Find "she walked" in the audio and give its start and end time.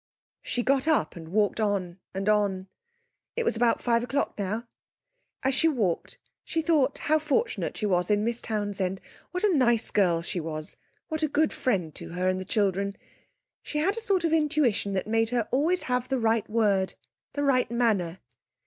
5.53-6.17